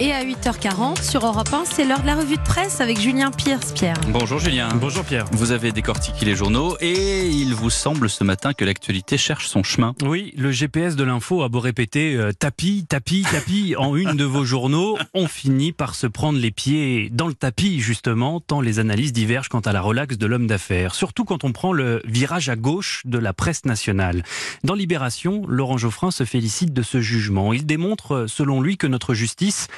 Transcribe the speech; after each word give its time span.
Et 0.00 0.12
à 0.12 0.24
8h40 0.24 1.02
sur 1.02 1.24
Europe 1.26 1.52
1, 1.52 1.64
c'est 1.64 1.84
l'heure 1.84 2.00
de 2.00 2.06
la 2.06 2.16
revue 2.16 2.36
de 2.36 2.42
presse 2.42 2.80
avec 2.80 2.98
Julien 2.98 3.30
Pierce. 3.30 3.72
Pierre. 3.72 3.96
Bonjour 4.08 4.38
Julien. 4.38 4.68
Bonjour 4.74 5.04
Pierre. 5.04 5.26
Vous 5.32 5.52
avez 5.52 5.70
décortiqué 5.70 6.24
les 6.24 6.34
journaux 6.34 6.76
et 6.80 7.28
il 7.28 7.54
vous 7.54 7.70
semble 7.70 8.08
ce 8.08 8.24
matin 8.24 8.52
que 8.54 8.64
l'actualité 8.64 9.18
cherche 9.18 9.48
son 9.48 9.62
chemin. 9.62 9.94
Oui, 10.02 10.32
le 10.36 10.50
GPS 10.50 10.96
de 10.96 11.04
l'info 11.04 11.42
a 11.42 11.48
beau 11.48 11.60
répéter 11.60 12.16
euh, 12.16 12.32
tapis, 12.32 12.86
tapis, 12.88 13.24
tapis 13.30 13.74
en 13.76 13.94
une 13.94 14.16
de 14.16 14.24
vos 14.24 14.44
journaux, 14.44 14.98
on 15.14 15.28
finit 15.28 15.72
par 15.72 15.94
se 15.94 16.06
prendre 16.06 16.38
les 16.38 16.50
pieds 16.50 17.10
dans 17.10 17.28
le 17.28 17.34
tapis 17.34 17.80
justement, 17.80 18.40
tant 18.40 18.60
les 18.60 18.78
analyses 18.78 19.12
divergent 19.12 19.48
quant 19.48 19.60
à 19.60 19.72
la 19.72 19.80
relaxe 19.80 20.16
de 20.16 20.26
l'homme 20.26 20.46
d'affaires. 20.46 20.94
Surtout 20.94 21.24
quand 21.24 21.44
on 21.44 21.52
prend 21.52 21.72
le 21.72 22.02
virage 22.04 22.48
à 22.48 22.56
gauche 22.56 23.02
de 23.04 23.18
la 23.18 23.32
presse 23.32 23.64
nationale. 23.66 24.24
Dans 24.64 24.74
Libération, 24.74 25.44
Laurent 25.46 25.76
Geoffrin 25.76 26.10
se 26.10 26.24
félicite 26.24 26.72
de 26.72 26.82
ce 26.82 27.00
jugement. 27.00 27.52
Il 27.52 27.66
démontre, 27.66 28.26
selon 28.28 28.60
lui, 28.60 28.76
que 28.76 28.86
notre 28.86 29.14
justice 29.14 29.68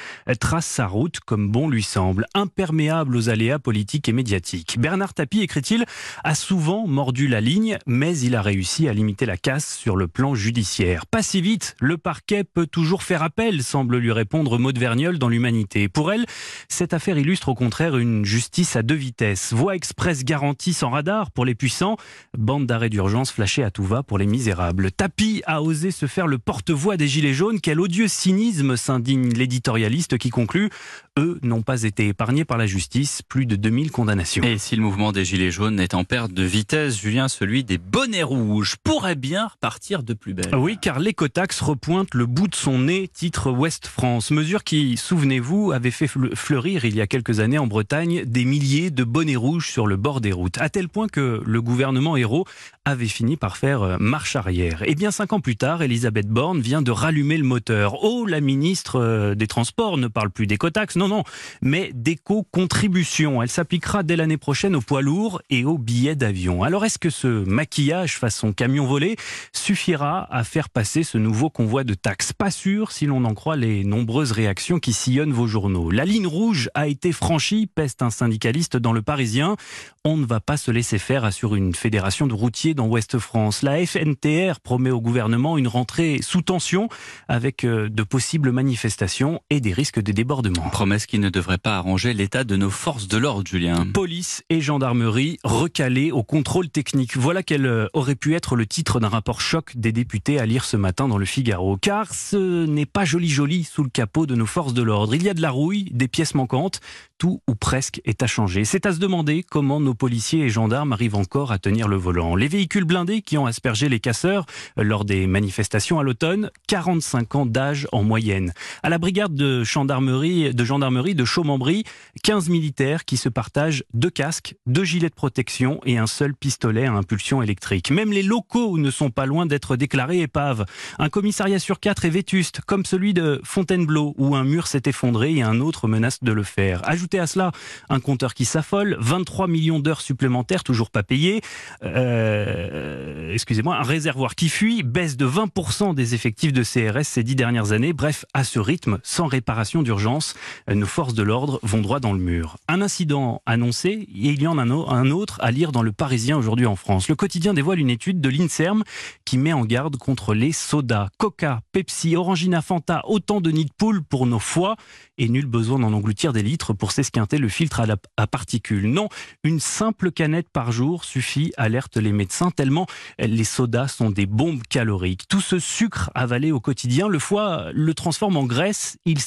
trace 0.40 0.66
sa 0.66 0.86
route 0.86 1.20
comme 1.20 1.50
bon 1.50 1.68
lui 1.68 1.82
semble, 1.82 2.26
imperméable 2.34 3.16
aux 3.16 3.28
aléas 3.28 3.58
politiques 3.58 4.08
et 4.08 4.12
médiatiques. 4.12 4.78
Bernard 4.78 5.14
Tapie, 5.14 5.40
écrit-il, 5.40 5.84
a 6.22 6.34
souvent 6.34 6.86
mordu 6.86 7.28
la 7.28 7.40
ligne, 7.40 7.78
mais 7.86 8.18
il 8.18 8.34
a 8.34 8.42
réussi 8.42 8.88
à 8.88 8.92
limiter 8.92 9.26
la 9.26 9.36
casse 9.36 9.76
sur 9.76 9.96
le 9.96 10.08
plan 10.08 10.34
judiciaire. 10.34 11.06
Pas 11.06 11.22
si 11.22 11.40
vite, 11.40 11.76
le 11.80 11.98
parquet 11.98 12.44
peut 12.44 12.66
toujours 12.66 13.02
faire 13.02 13.22
appel, 13.22 13.62
semble 13.62 13.98
lui 13.98 14.12
répondre 14.12 14.58
Maud 14.58 14.78
Vergnol 14.78 15.18
dans 15.18 15.28
l'Humanité. 15.28 15.88
Pour 15.88 16.12
elle, 16.12 16.26
cette 16.68 16.94
affaire 16.94 17.18
illustre 17.18 17.48
au 17.48 17.54
contraire 17.54 17.96
une 17.96 18.24
justice 18.24 18.76
à 18.76 18.82
deux 18.82 18.94
vitesses. 18.94 19.52
Voie 19.52 19.76
express 19.76 20.24
garantie 20.24 20.72
sans 20.72 20.90
radar 20.90 21.30
pour 21.30 21.44
les 21.44 21.54
puissants, 21.54 21.96
bande 22.36 22.66
d'arrêt 22.66 22.90
d'urgence 22.90 23.30
flashée 23.30 23.62
à 23.62 23.70
tout 23.70 23.84
va 23.84 24.02
pour 24.02 24.18
les 24.18 24.26
misérables. 24.26 24.90
Tapie 24.90 25.42
a 25.46 25.62
osé 25.62 25.90
se 25.90 26.06
faire 26.06 26.26
le 26.26 26.38
porte-voix 26.38 26.96
des 26.96 27.08
Gilets 27.08 27.34
jaunes. 27.34 27.60
Quel 27.60 27.80
odieux 27.80 28.08
cynisme 28.08 28.76
s'indigne 28.76 29.30
l'éditorialiste 29.30 29.93
qui 30.02 30.30
conclut 30.30 30.70
eux 31.18 31.38
n'ont 31.42 31.62
pas 31.62 31.84
été 31.84 32.08
épargnés 32.08 32.44
par 32.44 32.58
la 32.58 32.66
justice, 32.66 33.22
plus 33.22 33.46
de 33.46 33.54
2000 33.54 33.92
condamnations. 33.92 34.42
Et 34.42 34.58
si 34.58 34.74
le 34.74 34.82
mouvement 34.82 35.12
des 35.12 35.24
Gilets 35.24 35.52
jaunes 35.52 35.78
est 35.78 35.94
en 35.94 36.02
perte 36.02 36.32
de 36.32 36.42
vitesse, 36.42 36.98
Julien, 37.00 37.28
celui 37.28 37.62
des 37.62 37.78
bonnets 37.78 38.24
rouges 38.24 38.76
pourrait 38.82 39.14
bien 39.14 39.46
repartir 39.46 40.02
de 40.02 40.14
plus 40.14 40.34
belle. 40.34 40.54
Oui, 40.56 40.76
car 40.80 40.98
l'écotaxe 40.98 41.60
repointe 41.60 42.14
le 42.14 42.26
bout 42.26 42.48
de 42.48 42.54
son 42.56 42.80
nez, 42.80 43.08
titre 43.08 43.52
Ouest 43.52 43.86
France. 43.86 44.32
Mesure 44.32 44.64
qui, 44.64 44.96
souvenez-vous, 44.96 45.70
avait 45.70 45.92
fait 45.92 46.08
fleurir 46.08 46.84
il 46.84 46.96
y 46.96 47.00
a 47.00 47.06
quelques 47.06 47.38
années 47.38 47.58
en 47.58 47.68
Bretagne 47.68 48.24
des 48.24 48.44
milliers 48.44 48.90
de 48.90 49.04
bonnets 49.04 49.36
rouges 49.36 49.70
sur 49.70 49.86
le 49.86 49.96
bord 49.96 50.20
des 50.20 50.32
routes, 50.32 50.58
à 50.58 50.68
tel 50.68 50.88
point 50.88 51.06
que 51.06 51.42
le 51.44 51.62
gouvernement 51.62 52.16
héros 52.16 52.44
avait 52.84 53.06
fini 53.06 53.36
par 53.36 53.56
faire 53.56 53.82
euh, 53.82 53.96
marche 53.98 54.36
arrière. 54.36 54.82
Et 54.86 54.94
bien 54.94 55.10
cinq 55.10 55.32
ans 55.32 55.40
plus 55.40 55.56
tard, 55.56 55.82
Elisabeth 55.82 56.28
Borne 56.28 56.60
vient 56.60 56.82
de 56.82 56.90
rallumer 56.90 57.38
le 57.38 57.44
moteur. 57.44 58.02
Oh, 58.02 58.26
la 58.26 58.40
ministre 58.40 59.00
euh, 59.00 59.34
des 59.34 59.46
Transports 59.46 59.83
ne 59.92 60.08
parle 60.08 60.30
plus 60.30 60.46
d'écotaxe, 60.46 60.96
non, 60.96 61.08
non, 61.08 61.24
mais 61.62 61.90
d'éco-contribution. 61.94 63.42
Elle 63.42 63.48
s'appliquera 63.48 64.02
dès 64.02 64.16
l'année 64.16 64.36
prochaine 64.36 64.74
aux 64.74 64.80
poids 64.80 65.02
lourds 65.02 65.42
et 65.50 65.64
aux 65.64 65.78
billets 65.78 66.16
d'avion. 66.16 66.62
Alors 66.62 66.84
est-ce 66.84 66.98
que 66.98 67.10
ce 67.10 67.44
maquillage 67.44 68.18
façon 68.18 68.52
camion 68.52 68.86
volé 68.86 69.16
suffira 69.52 70.26
à 70.34 70.44
faire 70.44 70.68
passer 70.68 71.02
ce 71.02 71.18
nouveau 71.18 71.50
convoi 71.50 71.84
de 71.84 71.94
taxes? 71.94 72.32
Pas 72.32 72.50
sûr 72.50 72.92
si 72.92 73.06
l'on 73.06 73.24
en 73.24 73.34
croit 73.34 73.56
les 73.56 73.84
nombreuses 73.84 74.32
réactions 74.32 74.78
qui 74.78 74.92
sillonnent 74.92 75.32
vos 75.32 75.46
journaux. 75.46 75.90
La 75.90 76.04
ligne 76.04 76.26
rouge 76.26 76.70
a 76.74 76.86
été 76.86 77.12
franchie, 77.12 77.66
peste 77.66 78.02
un 78.02 78.10
syndicaliste 78.10 78.76
dans 78.76 78.92
le 78.92 79.02
Parisien. 79.02 79.56
On 80.04 80.16
ne 80.16 80.26
va 80.26 80.40
pas 80.40 80.56
se 80.56 80.70
laisser 80.70 80.98
faire, 80.98 81.24
assure 81.24 81.54
une 81.54 81.74
fédération 81.74 82.26
de 82.26 82.34
routiers 82.34 82.74
dans 82.74 82.86
Ouest 82.86 83.18
France. 83.18 83.62
La 83.62 83.84
FNTR 83.84 84.60
promet 84.62 84.90
au 84.90 85.00
gouvernement 85.00 85.58
une 85.58 85.68
rentrée 85.68 86.20
sous 86.22 86.42
tension 86.42 86.88
avec 87.28 87.64
euh, 87.64 87.88
de 87.88 88.02
possibles 88.02 88.52
manifestations 88.52 89.40
et 89.50 89.60
des 89.60 89.72
risques 89.74 90.00
de 90.00 90.12
débordement. 90.12 90.62
Promesse 90.70 91.04
qui 91.04 91.18
ne 91.18 91.28
devrait 91.28 91.58
pas 91.58 91.76
arranger 91.76 92.14
l'état 92.14 92.44
de 92.44 92.56
nos 92.56 92.70
forces 92.70 93.08
de 93.08 93.18
l'ordre, 93.18 93.46
Julien. 93.46 93.86
Police 93.92 94.42
et 94.48 94.62
gendarmerie 94.62 95.38
recalés 95.44 96.10
au 96.10 96.22
contrôle 96.22 96.70
technique. 96.70 97.16
Voilà 97.16 97.42
quel 97.42 97.66
euh, 97.66 97.86
aurait 97.92 98.14
pu 98.14 98.34
être 98.34 98.56
le 98.56 98.66
titre 98.66 99.00
d'un 99.00 99.08
rapport 99.08 99.40
choc 99.40 99.72
des 99.76 99.92
députés 99.92 100.38
à 100.38 100.46
lire 100.46 100.64
ce 100.64 100.76
matin 100.76 101.08
dans 101.08 101.18
le 101.18 101.26
Figaro. 101.26 101.76
Car 101.76 102.14
ce 102.14 102.64
n'est 102.64 102.86
pas 102.86 103.04
joli 103.04 103.28
joli 103.28 103.64
sous 103.64 103.82
le 103.82 103.90
capot 103.90 104.26
de 104.26 104.34
nos 104.34 104.46
forces 104.46 104.72
de 104.72 104.82
l'ordre. 104.82 105.14
Il 105.14 105.22
y 105.22 105.28
a 105.28 105.34
de 105.34 105.42
la 105.42 105.50
rouille, 105.50 105.90
des 105.92 106.08
pièces 106.08 106.34
manquantes, 106.34 106.80
tout 107.18 107.40
ou 107.48 107.54
presque 107.54 108.00
est 108.04 108.22
à 108.22 108.26
changer. 108.26 108.64
C'est 108.64 108.86
à 108.86 108.92
se 108.92 108.98
demander 108.98 109.42
comment 109.42 109.80
nos 109.80 109.94
policiers 109.94 110.44
et 110.44 110.48
gendarmes 110.48 110.92
arrivent 110.92 111.16
encore 111.16 111.52
à 111.52 111.58
tenir 111.58 111.88
le 111.88 111.96
volant. 111.96 112.36
Les 112.36 112.48
véhicules 112.48 112.84
blindés 112.84 113.22
qui 113.22 113.36
ont 113.38 113.46
aspergé 113.46 113.88
les 113.88 114.00
casseurs 114.00 114.46
lors 114.76 115.04
des 115.04 115.26
manifestations 115.26 115.98
à 115.98 116.02
l'automne, 116.02 116.50
45 116.68 117.34
ans 117.34 117.46
d'âge 117.46 117.88
en 117.92 118.02
moyenne. 118.02 118.52
À 118.82 118.88
la 118.88 118.98
brigade 118.98 119.34
de 119.34 119.63
gendarmerie 119.64 120.54
de, 120.54 120.64
gendarmerie 120.64 121.14
de 121.14 121.24
Chaumembry, 121.24 121.84
15 122.22 122.48
militaires 122.48 123.04
qui 123.04 123.16
se 123.16 123.28
partagent 123.28 123.84
deux 123.92 124.10
casques, 124.10 124.54
deux 124.66 124.84
gilets 124.84 125.08
de 125.08 125.14
protection 125.14 125.80
et 125.84 125.98
un 125.98 126.06
seul 126.06 126.34
pistolet 126.34 126.86
à 126.86 126.92
impulsion 126.92 127.42
électrique. 127.42 127.90
Même 127.90 128.12
les 128.12 128.22
locaux 128.22 128.78
ne 128.78 128.90
sont 128.90 129.10
pas 129.10 129.26
loin 129.26 129.46
d'être 129.46 129.76
déclarés 129.76 130.20
épaves. 130.20 130.64
Un 130.98 131.08
commissariat 131.08 131.58
sur 131.58 131.80
quatre 131.80 132.04
est 132.04 132.10
vétuste, 132.10 132.60
comme 132.66 132.84
celui 132.84 133.14
de 133.14 133.40
Fontainebleau, 133.44 134.14
où 134.18 134.36
un 134.36 134.44
mur 134.44 134.66
s'est 134.66 134.82
effondré 134.86 135.34
et 135.34 135.42
un 135.42 135.60
autre 135.60 135.88
menace 135.88 136.22
de 136.22 136.32
le 136.32 136.42
faire. 136.42 136.80
Ajoutez 136.84 137.18
à 137.18 137.26
cela 137.26 137.52
un 137.88 138.00
compteur 138.00 138.34
qui 138.34 138.44
s'affole, 138.44 138.96
23 139.00 139.48
millions 139.48 139.78
d'heures 139.78 140.00
supplémentaires 140.00 140.64
toujours 140.64 140.90
pas 140.90 141.02
payées. 141.02 141.40
Euh, 141.82 143.32
excusez-moi, 143.32 143.76
un 143.76 143.82
réservoir 143.82 144.34
qui 144.34 144.48
fuit, 144.48 144.82
baisse 144.82 145.16
de 145.16 145.26
20% 145.26 145.94
des 145.94 146.14
effectifs 146.14 146.52
de 146.52 146.62
CRS 146.62 147.04
ces 147.04 147.22
dix 147.22 147.36
dernières 147.36 147.72
années. 147.72 147.92
Bref, 147.92 148.24
à 148.34 148.44
ce 148.44 148.58
rythme, 148.58 148.98
sans 149.02 149.26
réparation 149.26 149.53
d'urgence, 149.82 150.34
nos 150.68 150.86
forces 150.86 151.14
de 151.14 151.22
l'ordre 151.22 151.60
vont 151.62 151.80
droit 151.80 152.00
dans 152.00 152.12
le 152.12 152.18
mur. 152.18 152.56
Un 152.68 152.80
incident 152.80 153.42
annoncé, 153.46 154.08
il 154.14 154.42
y 154.42 154.46
en 154.46 154.58
a 154.58 154.62
un 154.62 155.10
autre 155.10 155.38
à 155.42 155.50
lire 155.50 155.72
dans 155.72 155.82
le 155.82 155.92
Parisien 155.92 156.36
aujourd'hui 156.36 156.66
en 156.66 156.76
France. 156.76 157.08
Le 157.08 157.14
quotidien 157.14 157.54
dévoile 157.54 157.78
une 157.78 157.90
étude 157.90 158.20
de 158.20 158.28
l'INSERM 158.28 158.82
qui 159.24 159.38
met 159.38 159.52
en 159.52 159.64
garde 159.64 159.96
contre 159.96 160.34
les 160.34 160.52
sodas. 160.52 161.08
Coca, 161.18 161.60
Pepsi, 161.72 162.16
Orangina, 162.16 162.62
Fanta, 162.62 163.02
autant 163.04 163.40
de 163.40 163.50
nids 163.50 163.66
de 163.66 163.72
poule 163.76 164.02
pour 164.02 164.26
nos 164.26 164.38
foies 164.38 164.76
et 165.18 165.28
nul 165.28 165.46
besoin 165.46 165.78
d'en 165.78 165.92
engloutir 165.92 166.32
des 166.32 166.42
litres 166.42 166.72
pour 166.72 166.90
s'esquinter 166.90 167.38
le 167.38 167.48
filtre 167.48 167.80
à, 167.80 167.86
à 168.16 168.26
particules. 168.26 168.90
Non, 168.90 169.08
une 169.44 169.60
simple 169.60 170.10
canette 170.10 170.48
par 170.50 170.72
jour 170.72 171.04
suffit, 171.04 171.52
alerte 171.56 171.96
les 171.96 172.12
médecins, 172.12 172.50
tellement 172.50 172.86
les 173.18 173.44
sodas 173.44 173.88
sont 173.88 174.10
des 174.10 174.26
bombes 174.26 174.62
caloriques. 174.68 175.28
Tout 175.28 175.40
ce 175.40 175.58
sucre 175.58 176.10
avalé 176.14 176.50
au 176.52 176.60
quotidien, 176.60 177.08
le 177.08 177.18
foie 177.18 177.70
le 177.72 177.94
transforme 177.94 178.36
en 178.36 178.44
graisse, 178.44 178.98
il 179.04 179.20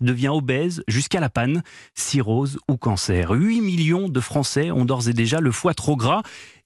devient 0.00 0.28
obèse 0.28 0.82
jusqu'à 0.88 1.20
la 1.20 1.28
panne, 1.28 1.62
cirrhose 1.94 2.58
ou 2.68 2.76
cancer. 2.76 3.30
8 3.30 3.60
millions 3.60 4.08
de 4.08 4.20
Français 4.20 4.70
ont 4.70 4.84
d'ores 4.84 5.08
et 5.08 5.12
déjà 5.12 5.40
le 5.40 5.52
foie 5.52 5.74
trop 5.74 5.96
gras 5.96 6.22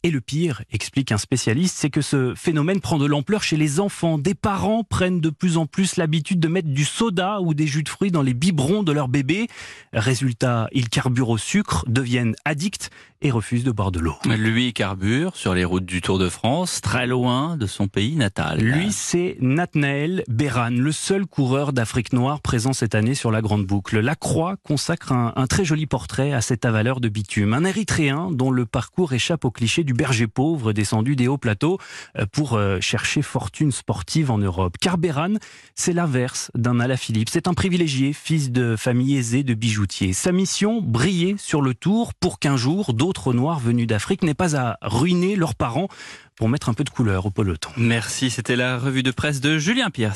et 0.07 0.11
le 0.13 0.21
pire, 0.21 0.63
explique 0.71 1.11
un 1.11 1.19
spécialiste, 1.19 1.77
c'est 1.79 1.91
que 1.91 2.01
ce 2.01 2.33
phénomène 2.37 2.81
prend 2.81 2.97
de 2.97 3.07
l'ampleur 3.07 3.43
chez 3.43 3.57
les 3.57 3.81
enfants. 3.81 4.19
Des 4.19 4.35
parents 4.35 4.85
prennent 4.85 5.21
de 5.21 5.31
plus 5.31 5.57
en 5.57 5.67
plus 5.67 5.97
l'habitude 5.97 6.39
de 6.39 6.47
mettre 6.47 6.69
du 6.69 6.85
soda 6.85 7.41
ou 7.41 7.55
des 7.55 7.67
jus 7.67 7.83
de 7.83 7.89
fruits 7.89 8.13
dans 8.13 8.23
les 8.23 8.33
biberons 8.33 8.85
de 8.85 8.93
leur 8.93 9.09
bébé. 9.09 9.49
Résultat, 9.93 10.69
ils 10.71 10.89
carburent 10.89 11.31
au 11.31 11.39
sucre, 11.39 11.85
deviennent 11.89 12.37
addicts 12.45 12.91
et 13.23 13.31
refusent 13.31 13.65
de 13.65 13.71
boire 13.71 13.93
de 13.93 14.01
l'eau. 14.01 14.17
Lui 14.27 14.73
carbure 14.73 15.37
sur 15.37 15.55
les 15.55 15.65
routes 15.65 15.87
du 15.87 16.01
Tour 16.01 16.19
de 16.19 16.29
France, 16.29 16.81
très 16.81 17.07
loin 17.07 17.57
de 17.57 17.67
son 17.67 17.89
pays 17.89 18.17
natal. 18.17 18.61
Lui, 18.61 18.93
c'est 18.93 19.37
Nathnaël 19.41 20.25
Beran, 20.29 20.71
le 20.71 20.93
seul 20.93 21.27
coureur 21.27 21.73
d'Afrique 21.73 22.13
noire 22.13 22.41
présent 22.41 22.73
cette 22.73 22.95
année 22.95 23.15
sur 23.15 23.31
la 23.31 23.41
Grande 23.41 23.67
Boucle. 23.67 24.01
La 24.01 24.15
Croix 24.15 24.57
consacre 24.63 25.13
un, 25.13 25.33
un 25.37 25.47
très 25.47 25.65
joli 25.65 25.87
portrait 25.87 26.33
à 26.33 26.41
cet 26.41 26.65
avaleur 26.65 27.01
de 27.01 27.09
bitume. 27.09 27.55
Un 27.55 27.65
Érythréen 27.65 28.31
dont 28.33 28.51
le 28.51 28.67
parcours 28.67 29.13
échappe 29.13 29.45
au 29.45 29.51
cliché 29.51 29.85
du 29.85 29.95
berger 29.95 30.27
pauvre 30.27 30.73
descendu 30.73 31.17
des 31.17 31.29
hauts 31.29 31.39
plateaux 31.39 31.79
euh, 32.19 32.27
pour 32.31 32.55
euh, 32.55 32.79
chercher 32.81 33.23
fortune 33.23 33.73
sportive 33.73 34.31
en 34.31 34.39
Europe. 34.39 34.77
Car 34.81 34.99
Beran, 34.99 35.35
c'est 35.75 35.93
l'inverse 35.93 36.51
d'un 36.55 36.81
Alaphilippe. 36.81 37.31
C'est 37.31 37.49
un 37.49 37.55
privilégié, 37.55 38.13
fils 38.13 38.51
de 38.51 38.77
famille 38.77 39.17
aisée 39.17 39.43
de 39.43 39.55
bijoutier. 39.55 40.13
Sa 40.13 40.33
mission, 40.33 40.81
briller 40.83 41.37
sur 41.39 41.63
le 41.63 41.75
tour 41.75 42.15
pour 42.15 42.39
qu'un 42.39 42.57
jour, 42.57 42.95
noirs 43.33 43.59
venus 43.59 43.87
d'Afrique 43.87 44.23
n'aient 44.23 44.35
pas 44.35 44.57
à 44.57 44.79
ruiner 44.83 45.37
leurs 45.37 45.55
parents 45.55 45.89
pour 46.37 46.49
mettre 46.49 46.69
un 46.69 46.75
peu 46.75 46.85
de 46.85 46.91
couleur 46.91 47.27
au 47.27 47.31
peloton. 47.31 47.71
Merci, 47.77 48.31
c'était 48.31 48.57
la 48.57 48.79
revue 48.79 49.03
de 49.03 49.11
presse 49.11 49.41
de 49.41 49.59
Julien 49.59 49.91
Pierre. 49.91 50.15